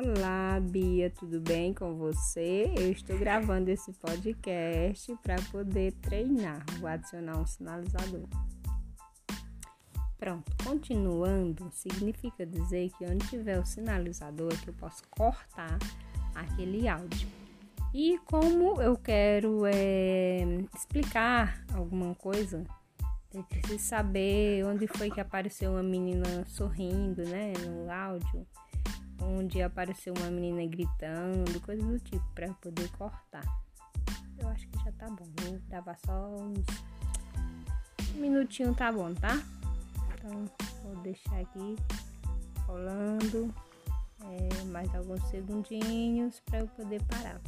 Olá, 0.00 0.60
Bia, 0.60 1.10
tudo 1.10 1.40
bem 1.40 1.74
com 1.74 1.96
você? 1.96 2.72
Eu 2.78 2.92
estou 2.92 3.18
gravando 3.18 3.68
esse 3.68 3.92
podcast 3.94 5.12
para 5.24 5.34
poder 5.50 5.90
treinar, 5.94 6.64
vou 6.78 6.88
adicionar 6.88 7.36
um 7.36 7.44
sinalizador. 7.44 8.22
Pronto, 10.16 10.52
continuando, 10.62 11.68
significa 11.72 12.46
dizer 12.46 12.92
que 12.96 13.06
onde 13.06 13.26
tiver 13.26 13.58
o 13.58 13.66
sinalizador 13.66 14.52
é 14.52 14.56
que 14.62 14.70
eu 14.70 14.74
posso 14.74 15.02
cortar 15.10 15.76
aquele 16.32 16.86
áudio. 16.86 17.28
E 17.92 18.20
como 18.24 18.80
eu 18.80 18.96
quero 18.96 19.66
é, 19.66 20.44
explicar 20.76 21.60
alguma 21.74 22.14
coisa, 22.14 22.62
eu 23.34 23.42
preciso 23.42 23.80
saber 23.80 24.64
onde 24.64 24.86
foi 24.86 25.10
que 25.10 25.20
apareceu 25.20 25.72
uma 25.72 25.82
menina 25.82 26.44
sorrindo, 26.46 27.24
né, 27.24 27.52
no 27.66 27.90
áudio 27.90 28.46
onde 29.28 29.62
apareceu 29.62 30.14
uma 30.18 30.30
menina 30.30 30.66
gritando, 30.66 31.60
coisa 31.60 31.82
do 31.82 31.98
tipo, 32.00 32.24
para 32.34 32.52
poder 32.54 32.88
cortar. 32.92 33.44
Eu 34.38 34.48
acho 34.48 34.66
que 34.68 34.84
já 34.84 34.92
tá 34.92 35.06
bom. 35.06 35.26
Vou 35.42 35.58
gravar 35.68 35.96
só 36.04 36.28
uns 36.36 36.64
um 38.14 38.20
minutinho, 38.20 38.74
tá 38.74 38.90
bom, 38.90 39.14
tá? 39.14 39.40
Então 40.14 40.44
vou 40.82 40.96
deixar 41.02 41.40
aqui 41.40 41.76
rolando 42.66 43.54
é, 44.24 44.64
mais 44.64 44.92
alguns 44.94 45.22
segundinhos 45.28 46.40
para 46.40 46.60
eu 46.60 46.68
poder 46.68 47.02
parar. 47.04 47.40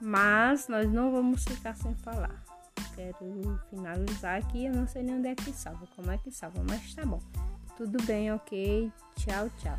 Mas 0.00 0.68
nós 0.68 0.90
não 0.90 1.12
vamos 1.12 1.44
ficar 1.44 1.76
sem 1.76 1.94
falar. 1.96 2.42
Quero 2.94 3.60
finalizar 3.70 4.38
aqui. 4.38 4.66
Eu 4.66 4.74
não 4.74 4.86
sei 4.86 5.02
nem 5.02 5.16
onde 5.16 5.28
é 5.28 5.34
que 5.34 5.52
salva, 5.52 5.86
como 5.94 6.10
é 6.10 6.18
que 6.18 6.30
salva, 6.30 6.62
mas 6.68 6.94
tá 6.94 7.04
bom. 7.04 7.20
Tudo 7.76 8.02
bem, 8.04 8.32
ok? 8.32 8.92
Tchau, 9.16 9.48
tchau. 9.58 9.78